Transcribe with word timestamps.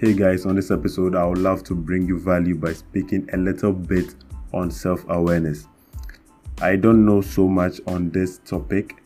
Hey 0.00 0.14
guys, 0.14 0.46
on 0.46 0.54
this 0.54 0.70
episode, 0.70 1.16
I 1.16 1.24
would 1.24 1.38
love 1.38 1.64
to 1.64 1.74
bring 1.74 2.06
you 2.06 2.20
value 2.20 2.54
by 2.54 2.72
speaking 2.72 3.28
a 3.32 3.36
little 3.36 3.72
bit 3.72 4.14
on 4.54 4.70
self 4.70 5.04
awareness. 5.08 5.66
I 6.62 6.76
don't 6.76 7.04
know 7.04 7.20
so 7.20 7.48
much 7.48 7.80
on 7.88 8.10
this 8.10 8.38
topic, 8.44 9.02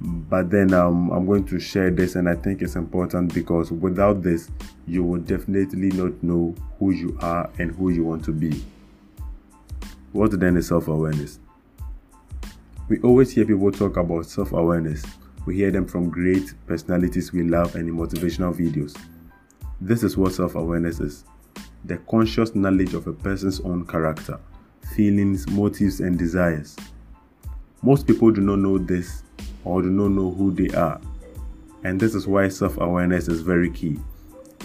but 0.00 0.50
then 0.50 0.74
um, 0.74 1.12
I'm 1.12 1.24
going 1.24 1.44
to 1.44 1.60
share 1.60 1.92
this, 1.92 2.16
and 2.16 2.28
I 2.28 2.34
think 2.34 2.62
it's 2.62 2.74
important 2.74 3.32
because 3.32 3.70
without 3.70 4.24
this, 4.24 4.50
you 4.88 5.04
will 5.04 5.20
definitely 5.20 5.90
not 5.90 6.20
know 6.20 6.52
who 6.80 6.90
you 6.90 7.16
are 7.22 7.48
and 7.60 7.70
who 7.76 7.90
you 7.90 8.02
want 8.02 8.24
to 8.24 8.32
be. 8.32 8.64
What 10.10 10.40
then 10.40 10.56
is 10.56 10.66
self 10.66 10.88
awareness? 10.88 11.38
We 12.88 12.98
always 13.02 13.30
hear 13.30 13.46
people 13.46 13.70
talk 13.70 13.96
about 13.96 14.26
self 14.26 14.50
awareness. 14.50 15.04
We 15.46 15.54
hear 15.54 15.70
them 15.70 15.86
from 15.86 16.10
great 16.10 16.54
personalities 16.66 17.32
we 17.32 17.44
love 17.44 17.76
and 17.76 17.88
in 17.88 17.96
motivational 17.96 18.52
videos. 18.52 19.00
This 19.80 20.02
is 20.02 20.16
what 20.16 20.32
self 20.32 20.56
awareness 20.56 20.98
is 20.98 21.24
the 21.84 21.98
conscious 21.98 22.54
knowledge 22.54 22.94
of 22.94 23.06
a 23.06 23.12
person's 23.12 23.60
own 23.60 23.86
character, 23.86 24.38
feelings, 24.94 25.48
motives, 25.48 26.00
and 26.00 26.18
desires. 26.18 26.76
Most 27.82 28.06
people 28.06 28.32
do 28.32 28.40
not 28.40 28.58
know 28.58 28.78
this 28.78 29.22
or 29.64 29.82
do 29.82 29.90
not 29.90 30.08
know 30.08 30.32
who 30.32 30.50
they 30.50 30.74
are, 30.76 31.00
and 31.84 32.00
this 32.00 32.16
is 32.16 32.26
why 32.26 32.48
self 32.48 32.76
awareness 32.78 33.28
is 33.28 33.40
very 33.40 33.70
key. 33.70 33.98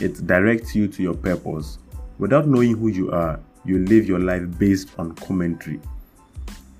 It 0.01 0.25
directs 0.25 0.73
you 0.73 0.87
to 0.87 1.03
your 1.03 1.13
purpose. 1.13 1.77
Without 2.17 2.47
knowing 2.47 2.75
who 2.75 2.87
you 2.87 3.11
are, 3.11 3.39
you 3.65 3.85
live 3.85 4.07
your 4.07 4.19
life 4.19 4.43
based 4.57 4.89
on 4.97 5.13
commentary. 5.13 5.79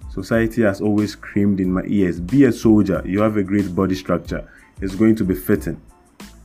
Society 0.09 0.64
has 0.64 0.81
always 0.81 1.12
screamed 1.12 1.59
in 1.59 1.72
my 1.72 1.84
ears 1.86 2.20
be 2.20 2.45
a 2.45 2.52
soldier, 2.52 3.04
you 3.06 3.22
have 3.22 3.38
a 3.38 3.44
great 3.44 3.76
body 3.76 3.95
structure, 3.95 4.50
it's 4.81 4.95
going 4.95 5.16
to 5.16 5.23
be 5.23 5.36
fitting. 5.36 5.80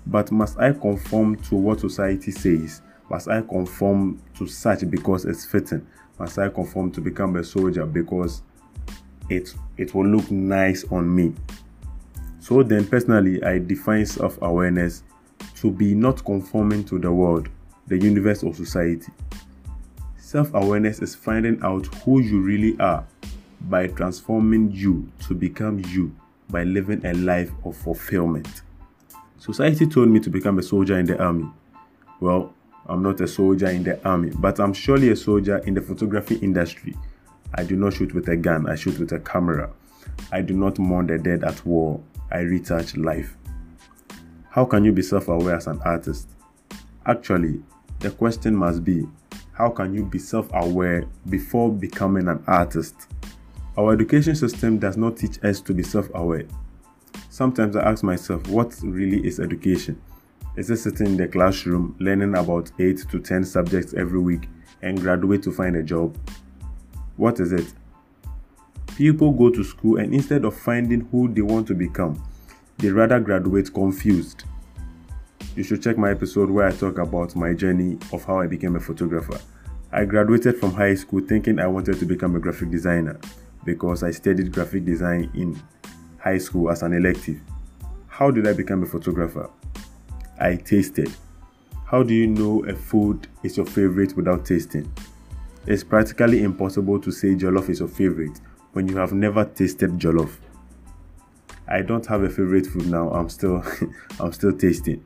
But 0.08 0.32
must 0.32 0.58
I 0.58 0.72
conform 0.72 1.36
to 1.36 1.54
what 1.54 1.80
society 1.80 2.30
says? 2.30 2.80
Must 3.10 3.28
I 3.28 3.42
conform 3.42 4.20
to 4.38 4.46
such 4.46 4.88
because 4.90 5.26
it's 5.26 5.44
fitting? 5.44 5.86
Must 6.18 6.38
I 6.38 6.48
conform 6.48 6.90
to 6.92 7.00
become 7.00 7.36
a 7.36 7.44
soldier 7.44 7.84
because 7.84 8.42
it 9.28 9.54
it 9.76 9.94
will 9.94 10.06
look 10.06 10.30
nice 10.30 10.84
on 10.90 11.14
me? 11.14 11.34
So 12.40 12.62
then 12.62 12.86
personally 12.86 13.42
I 13.44 13.58
define 13.58 14.06
self-awareness 14.06 15.02
to 15.56 15.70
be 15.70 15.94
not 15.94 16.24
conforming 16.24 16.84
to 16.84 16.98
the 16.98 17.12
world, 17.12 17.50
the 17.86 17.98
universe 17.98 18.42
or 18.42 18.54
society. 18.54 19.12
Self-awareness 20.16 21.00
is 21.00 21.14
finding 21.14 21.62
out 21.62 21.86
who 21.96 22.20
you 22.20 22.40
really 22.40 22.78
are 22.80 23.04
by 23.68 23.88
transforming 23.88 24.70
you 24.72 25.10
to 25.26 25.34
become 25.34 25.82
you 25.88 26.14
by 26.48 26.64
living 26.64 27.04
a 27.04 27.12
life 27.14 27.50
of 27.64 27.76
fulfillment. 27.76 28.62
Society 29.38 29.86
told 29.86 30.08
me 30.08 30.18
to 30.20 30.30
become 30.30 30.58
a 30.58 30.62
soldier 30.62 30.98
in 30.98 31.06
the 31.06 31.18
army. 31.22 31.48
Well, 32.20 32.52
I'm 32.86 33.02
not 33.02 33.20
a 33.20 33.28
soldier 33.28 33.68
in 33.68 33.84
the 33.84 34.04
army, 34.06 34.32
but 34.34 34.58
I'm 34.58 34.72
surely 34.72 35.10
a 35.10 35.16
soldier 35.16 35.58
in 35.58 35.74
the 35.74 35.80
photography 35.80 36.36
industry. 36.36 36.96
I 37.54 37.62
do 37.62 37.76
not 37.76 37.94
shoot 37.94 38.14
with 38.14 38.28
a 38.28 38.36
gun, 38.36 38.68
I 38.68 38.74
shoot 38.74 38.98
with 38.98 39.12
a 39.12 39.20
camera. 39.20 39.70
I 40.32 40.42
do 40.42 40.54
not 40.54 40.78
mourn 40.78 41.06
the 41.06 41.18
dead 41.18 41.44
at 41.44 41.64
war, 41.64 42.00
I 42.30 42.40
retouch 42.40 42.96
life. 42.96 43.36
How 44.50 44.64
can 44.64 44.84
you 44.84 44.92
be 44.92 45.02
self 45.02 45.28
aware 45.28 45.56
as 45.56 45.66
an 45.66 45.80
artist? 45.84 46.28
Actually, 47.06 47.62
the 48.00 48.10
question 48.10 48.56
must 48.56 48.84
be 48.84 49.06
how 49.52 49.70
can 49.70 49.94
you 49.94 50.04
be 50.04 50.18
self 50.18 50.48
aware 50.52 51.04
before 51.28 51.70
becoming 51.70 52.28
an 52.28 52.42
artist? 52.46 52.94
Our 53.76 53.92
education 53.92 54.34
system 54.34 54.78
does 54.78 54.96
not 54.96 55.16
teach 55.16 55.42
us 55.44 55.60
to 55.62 55.74
be 55.74 55.82
self 55.82 56.08
aware. 56.14 56.46
Sometimes 57.38 57.76
I 57.76 57.88
ask 57.88 58.02
myself, 58.02 58.48
what 58.48 58.74
really 58.82 59.24
is 59.24 59.38
education? 59.38 60.02
Is 60.56 60.70
it 60.70 60.78
sitting 60.78 61.06
in 61.06 61.16
the 61.16 61.28
classroom 61.28 61.94
learning 62.00 62.34
about 62.34 62.72
8 62.80 62.98
to 63.12 63.20
10 63.20 63.44
subjects 63.44 63.94
every 63.94 64.18
week 64.18 64.48
and 64.82 65.00
graduate 65.00 65.44
to 65.44 65.52
find 65.52 65.76
a 65.76 65.82
job? 65.84 66.18
What 67.16 67.38
is 67.38 67.52
it? 67.52 67.72
People 68.96 69.30
go 69.30 69.50
to 69.50 69.62
school 69.62 69.98
and 69.98 70.12
instead 70.12 70.44
of 70.44 70.56
finding 70.56 71.02
who 71.12 71.32
they 71.32 71.42
want 71.42 71.68
to 71.68 71.76
become, 71.76 72.20
they 72.78 72.90
rather 72.90 73.20
graduate 73.20 73.72
confused. 73.72 74.42
You 75.54 75.62
should 75.62 75.80
check 75.80 75.96
my 75.96 76.10
episode 76.10 76.50
where 76.50 76.66
I 76.66 76.72
talk 76.72 76.98
about 76.98 77.36
my 77.36 77.54
journey 77.54 77.98
of 78.12 78.24
how 78.24 78.40
I 78.40 78.48
became 78.48 78.74
a 78.74 78.80
photographer. 78.80 79.38
I 79.92 80.06
graduated 80.06 80.56
from 80.56 80.72
high 80.72 80.96
school 80.96 81.20
thinking 81.20 81.60
I 81.60 81.68
wanted 81.68 82.00
to 82.00 82.04
become 82.04 82.34
a 82.34 82.40
graphic 82.40 82.72
designer 82.72 83.20
because 83.64 84.02
I 84.02 84.10
studied 84.10 84.50
graphic 84.50 84.84
design 84.84 85.30
in 85.34 85.56
high 86.18 86.38
school 86.38 86.70
as 86.70 86.82
an 86.82 86.92
elective. 86.92 87.40
How 88.06 88.30
did 88.30 88.46
I 88.46 88.52
become 88.52 88.82
a 88.82 88.86
photographer? 88.86 89.50
I 90.40 90.56
tasted. 90.56 91.10
How 91.84 92.02
do 92.02 92.14
you 92.14 92.26
know 92.26 92.64
a 92.66 92.74
food 92.74 93.28
is 93.42 93.56
your 93.56 93.66
favorite 93.66 94.16
without 94.16 94.44
tasting? 94.44 94.92
It's 95.66 95.84
practically 95.84 96.42
impossible 96.42 97.00
to 97.00 97.10
say 97.10 97.34
jollof 97.34 97.68
is 97.68 97.80
your 97.80 97.88
favorite 97.88 98.40
when 98.72 98.88
you 98.88 98.96
have 98.96 99.12
never 99.12 99.44
tasted 99.44 99.92
jollof. 99.92 100.36
I 101.66 101.82
don't 101.82 102.06
have 102.06 102.22
a 102.22 102.30
favorite 102.30 102.66
food 102.66 102.90
now. 102.90 103.10
I'm 103.10 103.28
still 103.28 103.62
I'm 104.20 104.32
still 104.32 104.52
tasting. 104.52 105.04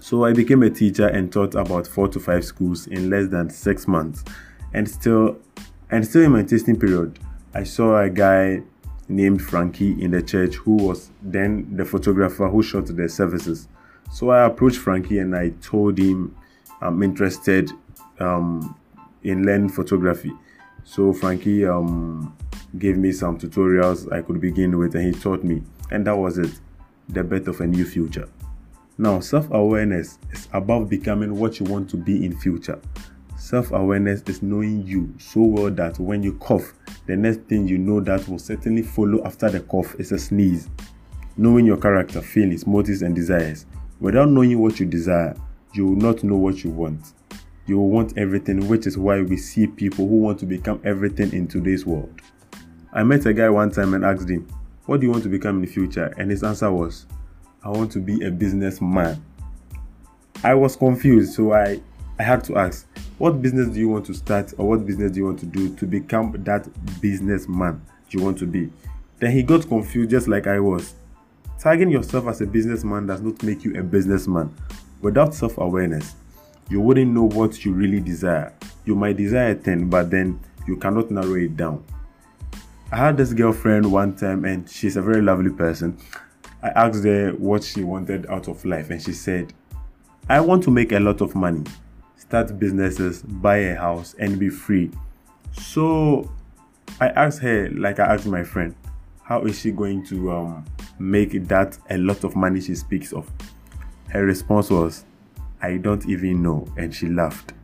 So 0.00 0.24
I 0.24 0.32
became 0.32 0.62
a 0.62 0.70
teacher 0.70 1.06
and 1.06 1.32
taught 1.32 1.54
about 1.54 1.86
4 1.86 2.08
to 2.08 2.20
5 2.20 2.44
schools 2.44 2.86
in 2.88 3.08
less 3.08 3.28
than 3.28 3.48
6 3.48 3.88
months. 3.88 4.24
And 4.74 4.88
still 4.88 5.38
and 5.90 6.06
still 6.06 6.22
in 6.22 6.32
my 6.32 6.42
tasting 6.42 6.78
period, 6.78 7.18
I 7.54 7.64
saw 7.64 8.00
a 8.00 8.10
guy 8.10 8.62
named 9.16 9.42
Frankie 9.42 10.02
in 10.02 10.10
the 10.10 10.22
church 10.22 10.54
who 10.54 10.76
was 10.76 11.10
then 11.22 11.76
the 11.76 11.84
photographer 11.84 12.48
who 12.48 12.62
shot 12.62 12.86
the 12.86 13.08
services. 13.08 13.68
So 14.10 14.30
I 14.30 14.44
approached 14.44 14.78
Frankie 14.78 15.18
and 15.18 15.34
I 15.36 15.50
told 15.60 15.98
him 15.98 16.36
I'm 16.80 17.02
interested 17.02 17.70
um, 18.18 18.78
in 19.22 19.44
learning 19.44 19.70
photography. 19.70 20.32
So 20.84 21.12
Frankie 21.12 21.64
um, 21.64 22.36
gave 22.78 22.96
me 22.96 23.12
some 23.12 23.38
tutorials 23.38 24.12
I 24.12 24.22
could 24.22 24.40
begin 24.40 24.76
with 24.78 24.94
and 24.94 25.14
he 25.14 25.20
taught 25.20 25.44
me. 25.44 25.62
And 25.90 26.06
that 26.06 26.16
was 26.16 26.38
it 26.38 26.50
the 27.08 27.22
birth 27.22 27.48
of 27.48 27.60
a 27.60 27.66
new 27.66 27.84
future. 27.84 28.28
Now, 28.98 29.20
self 29.20 29.50
awareness 29.50 30.18
is 30.32 30.48
about 30.52 30.88
becoming 30.88 31.36
what 31.36 31.58
you 31.60 31.66
want 31.66 31.88
to 31.90 31.96
be 31.96 32.24
in 32.24 32.36
future. 32.38 32.80
Self 33.42 33.72
awareness 33.72 34.22
is 34.28 34.40
knowing 34.40 34.86
you 34.86 35.12
so 35.18 35.40
well 35.40 35.68
that 35.72 35.98
when 35.98 36.22
you 36.22 36.34
cough, 36.34 36.74
the 37.06 37.16
next 37.16 37.40
thing 37.48 37.66
you 37.66 37.76
know 37.76 37.98
that 37.98 38.28
will 38.28 38.38
certainly 38.38 38.82
follow 38.82 39.20
after 39.24 39.50
the 39.50 39.58
cough 39.58 39.96
is 39.98 40.12
a 40.12 40.18
sneeze. 40.18 40.68
Knowing 41.36 41.66
your 41.66 41.76
character, 41.76 42.22
feelings, 42.22 42.68
motives, 42.68 43.02
and 43.02 43.16
desires. 43.16 43.66
Without 43.98 44.28
knowing 44.28 44.60
what 44.60 44.78
you 44.78 44.86
desire, 44.86 45.34
you 45.74 45.86
will 45.88 45.96
not 45.96 46.22
know 46.22 46.36
what 46.36 46.62
you 46.62 46.70
want. 46.70 47.14
You 47.66 47.78
will 47.78 47.88
want 47.88 48.16
everything, 48.16 48.68
which 48.68 48.86
is 48.86 48.96
why 48.96 49.22
we 49.22 49.36
see 49.36 49.66
people 49.66 50.06
who 50.06 50.18
want 50.18 50.38
to 50.38 50.46
become 50.46 50.80
everything 50.84 51.32
in 51.32 51.48
today's 51.48 51.84
world. 51.84 52.20
I 52.92 53.02
met 53.02 53.26
a 53.26 53.34
guy 53.34 53.50
one 53.50 53.72
time 53.72 53.94
and 53.94 54.04
asked 54.04 54.30
him, 54.30 54.46
What 54.86 55.00
do 55.00 55.06
you 55.06 55.10
want 55.10 55.24
to 55.24 55.28
become 55.28 55.56
in 55.56 55.62
the 55.62 55.66
future? 55.66 56.14
And 56.16 56.30
his 56.30 56.44
answer 56.44 56.70
was, 56.70 57.06
I 57.64 57.70
want 57.70 57.90
to 57.92 57.98
be 57.98 58.24
a 58.24 58.30
businessman. 58.30 59.20
I 60.44 60.54
was 60.54 60.76
confused, 60.76 61.34
so 61.34 61.52
I, 61.52 61.80
I 62.20 62.22
had 62.22 62.44
to 62.44 62.56
ask, 62.56 62.86
What 63.22 63.40
business 63.40 63.68
do 63.68 63.78
you 63.78 63.88
want 63.88 64.04
to 64.06 64.14
start 64.14 64.52
or 64.58 64.70
what 64.70 64.84
business 64.84 65.12
do 65.12 65.20
you 65.20 65.26
want 65.26 65.38
to 65.38 65.46
do 65.46 65.72
to 65.76 65.86
become 65.86 66.32
that 66.42 66.66
businessman 67.00 67.80
you 68.10 68.20
want 68.20 68.36
to 68.38 68.46
be? 68.46 68.68
Then 69.20 69.30
he 69.30 69.44
got 69.44 69.68
confused 69.68 70.10
just 70.10 70.26
like 70.26 70.48
I 70.48 70.58
was. 70.58 70.94
Tagging 71.56 71.88
yourself 71.88 72.26
as 72.26 72.40
a 72.40 72.46
businessman 72.46 73.06
does 73.06 73.20
not 73.20 73.40
make 73.44 73.62
you 73.62 73.78
a 73.78 73.82
businessman. 73.84 74.52
Without 75.02 75.36
self 75.36 75.56
awareness, 75.58 76.16
you 76.68 76.80
wouldn't 76.80 77.12
know 77.12 77.28
what 77.28 77.64
you 77.64 77.72
really 77.72 78.00
desire. 78.00 78.52
You 78.86 78.96
might 78.96 79.18
desire 79.18 79.52
a 79.52 79.54
thing, 79.54 79.88
but 79.88 80.10
then 80.10 80.40
you 80.66 80.74
cannot 80.76 81.12
narrow 81.12 81.34
it 81.34 81.56
down. 81.56 81.84
I 82.90 82.96
had 82.96 83.16
this 83.16 83.32
girlfriend 83.32 83.92
one 83.92 84.16
time, 84.16 84.44
and 84.44 84.68
she's 84.68 84.96
a 84.96 85.00
very 85.00 85.22
lovely 85.22 85.50
person. 85.50 85.96
I 86.60 86.70
asked 86.70 87.04
her 87.04 87.30
what 87.34 87.62
she 87.62 87.84
wanted 87.84 88.26
out 88.26 88.48
of 88.48 88.64
life, 88.64 88.90
and 88.90 89.00
she 89.00 89.12
said, 89.12 89.52
I 90.28 90.40
want 90.40 90.64
to 90.64 90.72
make 90.72 90.90
a 90.90 90.98
lot 90.98 91.20
of 91.20 91.36
money, 91.36 91.62
start 92.22 92.56
businesses, 92.58 93.22
buy 93.22 93.56
a 93.56 93.74
house, 93.74 94.14
and 94.18 94.38
be 94.38 94.48
free. 94.48 94.90
So 95.52 96.30
I 97.00 97.08
asked 97.08 97.40
her, 97.40 97.68
like 97.70 97.98
I 97.98 98.14
asked 98.14 98.26
my 98.26 98.44
friend, 98.44 98.74
how 99.24 99.42
is 99.42 99.58
she 99.58 99.72
going 99.72 100.06
to 100.06 100.30
um, 100.30 100.64
make 100.98 101.48
that 101.48 101.76
a 101.90 101.98
lot 101.98 102.22
of 102.22 102.36
money 102.36 102.60
she 102.60 102.76
speaks 102.76 103.12
of? 103.12 103.28
Her 104.08 104.24
response 104.24 104.70
was, 104.70 105.04
I 105.60 105.78
don't 105.78 106.08
even 106.08 106.42
know, 106.42 106.66
and 106.76 106.94
she 106.94 107.08
laughed. 107.08 107.54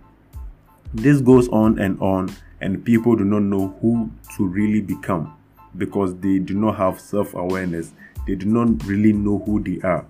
This 0.93 1.21
goes 1.21 1.49
on 1.49 1.79
and 1.79 2.01
on, 2.01 2.35
and 2.61 2.85
people 2.85 3.15
do 3.15 3.25
not 3.25 3.43
know 3.43 3.69
who 3.81 4.11
to 4.37 4.47
really 4.47 4.81
become 4.81 5.37
because 5.77 6.17
they 6.17 6.41
do 6.41 6.55
not 6.55 6.77
have 6.77 7.01
self 7.01 7.35
awareness. 7.35 7.93
They 8.27 8.35
do 8.35 8.47
not 8.47 8.85
really 8.85 9.13
know 9.13 9.39
who 9.39 9.63
they 9.63 9.81
are. 9.87 10.05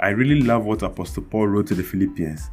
I 0.00 0.10
really 0.10 0.42
love 0.42 0.64
what 0.64 0.82
Apostle 0.82 1.24
Paul 1.24 1.48
wrote 1.48 1.66
to 1.68 1.74
the 1.74 1.82
Philippians. 1.82 2.50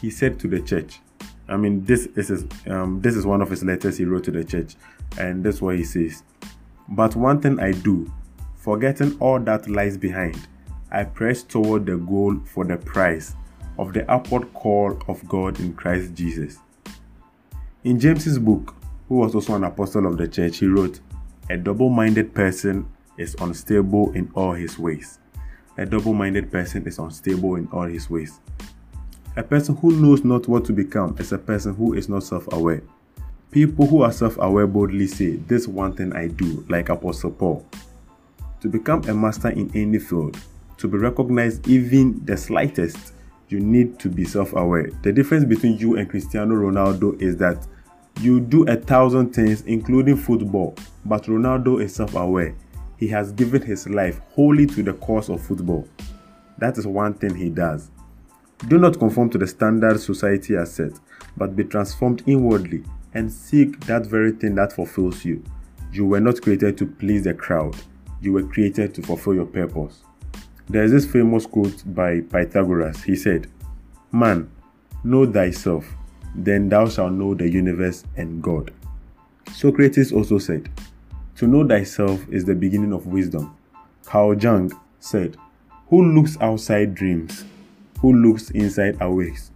He 0.00 0.10
said 0.10 0.38
to 0.40 0.48
the 0.48 0.60
church, 0.60 1.00
I 1.48 1.56
mean, 1.56 1.84
this 1.84 2.06
is 2.16 2.28
his, 2.28 2.44
um, 2.66 3.00
this 3.00 3.14
is 3.14 3.24
one 3.24 3.40
of 3.40 3.50
his 3.50 3.62
letters 3.62 3.98
he 3.98 4.04
wrote 4.04 4.24
to 4.24 4.30
the 4.32 4.44
church, 4.44 4.74
and 5.18 5.44
that's 5.44 5.62
what 5.62 5.76
he 5.76 5.84
says. 5.84 6.22
But 6.88 7.14
one 7.14 7.40
thing 7.40 7.60
I 7.60 7.72
do, 7.72 8.12
forgetting 8.56 9.16
all 9.20 9.38
that 9.40 9.68
lies 9.68 9.96
behind, 9.96 10.48
I 10.90 11.04
press 11.04 11.42
toward 11.42 11.86
the 11.86 11.96
goal 11.96 12.38
for 12.44 12.64
the 12.64 12.76
prize 12.76 13.34
of 13.78 13.92
the 13.92 14.10
upward 14.10 14.52
call 14.54 14.98
of 15.08 15.26
God 15.28 15.60
in 15.60 15.74
Christ 15.74 16.14
Jesus. 16.14 16.58
In 17.84 18.00
James's 18.00 18.38
book, 18.38 18.74
who 19.08 19.16
was 19.16 19.34
also 19.34 19.54
an 19.54 19.64
apostle 19.64 20.06
of 20.06 20.16
the 20.16 20.26
church, 20.26 20.58
he 20.58 20.66
wrote, 20.66 21.00
A 21.50 21.56
double 21.56 21.90
minded 21.90 22.34
person 22.34 22.88
is 23.16 23.36
unstable 23.40 24.12
in 24.12 24.30
all 24.34 24.52
his 24.52 24.78
ways. 24.78 25.18
A 25.78 25.86
double 25.86 26.12
minded 26.12 26.50
person 26.50 26.86
is 26.86 26.98
unstable 26.98 27.56
in 27.56 27.68
all 27.68 27.86
his 27.86 28.10
ways. 28.10 28.40
A 29.38 29.42
person 29.42 29.76
who 29.76 29.92
knows 29.92 30.24
not 30.24 30.48
what 30.48 30.64
to 30.64 30.72
become 30.72 31.14
is 31.18 31.30
a 31.30 31.36
person 31.36 31.74
who 31.74 31.92
is 31.92 32.08
not 32.08 32.22
self 32.22 32.50
aware. 32.54 32.82
People 33.50 33.86
who 33.86 34.00
are 34.00 34.10
self 34.10 34.38
aware 34.38 34.66
boldly 34.66 35.06
say, 35.06 35.36
This 35.36 35.68
one 35.68 35.92
thing 35.92 36.14
I 36.14 36.28
do, 36.28 36.64
like 36.70 36.88
Apostle 36.88 37.32
Paul. 37.32 37.66
To 38.62 38.68
become 38.68 39.04
a 39.04 39.12
master 39.14 39.50
in 39.50 39.70
any 39.74 39.98
field, 39.98 40.38
to 40.78 40.88
be 40.88 40.96
recognized 40.96 41.68
even 41.68 42.24
the 42.24 42.34
slightest, 42.34 43.12
you 43.48 43.60
need 43.60 43.98
to 43.98 44.08
be 44.08 44.24
self 44.24 44.54
aware. 44.54 44.90
The 45.02 45.12
difference 45.12 45.44
between 45.44 45.76
you 45.76 45.98
and 45.98 46.08
Cristiano 46.08 46.54
Ronaldo 46.54 47.20
is 47.20 47.36
that 47.36 47.66
you 48.22 48.40
do 48.40 48.66
a 48.66 48.76
thousand 48.76 49.34
things, 49.34 49.60
including 49.62 50.16
football, 50.16 50.74
but 51.04 51.24
Ronaldo 51.24 51.82
is 51.82 51.94
self 51.94 52.14
aware. 52.14 52.56
He 52.96 53.08
has 53.08 53.32
given 53.32 53.60
his 53.60 53.86
life 53.86 54.18
wholly 54.30 54.64
to 54.64 54.82
the 54.82 54.94
cause 54.94 55.28
of 55.28 55.42
football. 55.42 55.86
That 56.56 56.78
is 56.78 56.86
one 56.86 57.12
thing 57.12 57.34
he 57.34 57.50
does. 57.50 57.90
Do 58.64 58.78
not 58.78 58.98
conform 58.98 59.30
to 59.30 59.38
the 59.38 59.46
standards 59.46 60.04
society 60.04 60.54
has 60.54 60.72
set, 60.72 60.92
but 61.36 61.54
be 61.54 61.62
transformed 61.62 62.22
inwardly 62.26 62.82
and 63.14 63.30
seek 63.30 63.78
that 63.86 64.06
very 64.06 64.32
thing 64.32 64.54
that 64.56 64.72
fulfills 64.72 65.24
you. 65.24 65.44
You 65.92 66.06
were 66.06 66.20
not 66.20 66.40
created 66.40 66.76
to 66.78 66.86
please 66.86 67.24
the 67.24 67.34
crowd, 67.34 67.76
you 68.20 68.32
were 68.32 68.42
created 68.42 68.94
to 68.94 69.02
fulfill 69.02 69.34
your 69.34 69.46
purpose. 69.46 70.02
There 70.68 70.82
is 70.82 70.90
this 70.90 71.06
famous 71.06 71.46
quote 71.46 71.82
by 71.94 72.22
Pythagoras. 72.22 73.02
He 73.04 73.14
said, 73.14 73.46
Man, 74.10 74.50
know 75.04 75.30
thyself, 75.30 75.86
then 76.34 76.68
thou 76.68 76.88
shalt 76.88 77.12
know 77.12 77.34
the 77.34 77.48
universe 77.48 78.04
and 78.16 78.42
God. 78.42 78.72
Socrates 79.52 80.12
also 80.12 80.38
said, 80.38 80.68
To 81.36 81.46
know 81.46 81.66
thyself 81.66 82.26
is 82.30 82.44
the 82.44 82.54
beginning 82.54 82.92
of 82.92 83.06
wisdom. 83.06 83.56
Carl 84.04 84.36
Jung 84.36 84.72
said, 84.98 85.36
Who 85.88 86.02
looks 86.14 86.36
outside 86.40 86.94
dreams 86.94 87.44
who 88.00 88.12
looks 88.12 88.50
inside 88.50 88.96
awakes. 89.00 89.50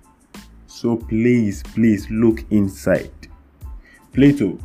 So 0.67 0.97
please, 0.97 1.63
please 1.63 2.09
look 2.11 2.45
inside. 2.51 3.11
Plato, 4.13 4.59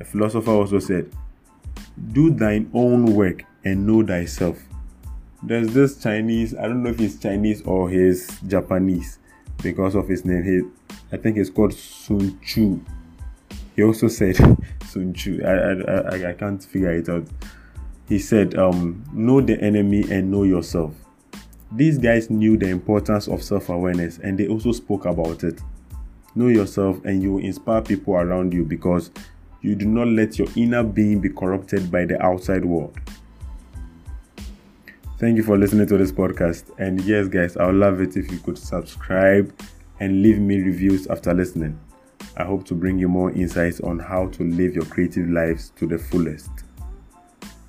a 0.00 0.04
philosopher, 0.04 0.50
also 0.50 0.78
said, 0.78 1.10
Do 2.12 2.30
thine 2.30 2.70
own 2.74 3.14
work 3.14 3.44
and 3.64 3.86
know 3.86 4.04
thyself. 4.04 4.58
There's 5.42 5.72
this 5.72 6.02
Chinese, 6.02 6.54
I 6.54 6.62
don't 6.62 6.82
know 6.82 6.90
if 6.90 6.98
he's 6.98 7.18
Chinese 7.18 7.62
or 7.62 7.88
he's 7.88 8.40
Japanese 8.42 9.18
because 9.62 9.94
of 9.94 10.08
his 10.08 10.24
name. 10.24 10.44
He, 10.44 10.96
I 11.12 11.18
think 11.18 11.36
it's 11.36 11.50
called 11.50 11.72
Sun 11.72 12.38
Tzu. 12.40 12.80
He 13.76 13.82
also 13.82 14.08
said 14.08 14.36
Sun 14.84 15.14
Tzu. 15.14 15.40
I, 15.44 15.50
I, 15.50 16.26
I, 16.26 16.30
I 16.30 16.32
can't 16.34 16.62
figure 16.62 16.92
it 16.92 17.08
out. 17.08 17.26
He 18.08 18.18
said, 18.18 18.58
um, 18.58 19.04
Know 19.12 19.40
the 19.40 19.58
enemy 19.60 20.04
and 20.10 20.30
know 20.30 20.42
yourself. 20.42 20.92
These 21.72 21.98
guys 21.98 22.30
knew 22.30 22.56
the 22.56 22.68
importance 22.68 23.28
of 23.28 23.42
self 23.42 23.68
awareness 23.68 24.18
and 24.18 24.36
they 24.36 24.48
also 24.48 24.72
spoke 24.72 25.04
about 25.04 25.44
it. 25.44 25.60
Know 26.34 26.48
yourself 26.48 27.04
and 27.04 27.22
you 27.22 27.34
will 27.34 27.44
inspire 27.44 27.80
people 27.80 28.14
around 28.14 28.52
you 28.52 28.64
because 28.64 29.10
you 29.60 29.76
do 29.76 29.86
not 29.86 30.08
let 30.08 30.38
your 30.38 30.48
inner 30.56 30.82
being 30.82 31.20
be 31.20 31.28
corrupted 31.28 31.90
by 31.90 32.06
the 32.06 32.20
outside 32.20 32.64
world. 32.64 32.98
Thank 35.18 35.36
you 35.36 35.42
for 35.42 35.58
listening 35.58 35.86
to 35.88 35.98
this 35.98 36.10
podcast. 36.10 36.64
And 36.78 37.00
yes, 37.02 37.28
guys, 37.28 37.56
I 37.56 37.66
would 37.66 37.74
love 37.76 38.00
it 38.00 38.16
if 38.16 38.32
you 38.32 38.38
could 38.38 38.58
subscribe 38.58 39.54
and 40.00 40.22
leave 40.22 40.38
me 40.38 40.60
reviews 40.60 41.06
after 41.06 41.34
listening. 41.34 41.78
I 42.36 42.44
hope 42.44 42.64
to 42.66 42.74
bring 42.74 42.98
you 42.98 43.06
more 43.06 43.30
insights 43.30 43.80
on 43.80 43.98
how 43.98 44.28
to 44.28 44.42
live 44.44 44.74
your 44.74 44.86
creative 44.86 45.28
lives 45.28 45.72
to 45.76 45.86
the 45.86 45.98
fullest. 45.98 46.50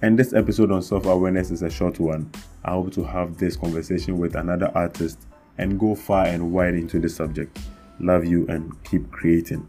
And 0.03 0.17
this 0.17 0.33
episode 0.33 0.71
on 0.71 0.81
self 0.81 1.05
awareness 1.05 1.51
is 1.51 1.61
a 1.61 1.69
short 1.69 1.99
one. 1.99 2.31
I 2.65 2.71
hope 2.71 2.91
to 2.93 3.03
have 3.03 3.37
this 3.37 3.55
conversation 3.55 4.17
with 4.17 4.35
another 4.35 4.71
artist 4.73 5.19
and 5.59 5.79
go 5.79 5.93
far 5.93 6.25
and 6.25 6.51
wide 6.51 6.73
into 6.73 6.99
the 6.99 7.07
subject. 7.07 7.59
Love 7.99 8.25
you 8.25 8.47
and 8.47 8.71
keep 8.83 9.11
creating. 9.11 9.67